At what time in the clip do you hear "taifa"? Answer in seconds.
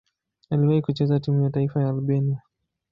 1.49-1.81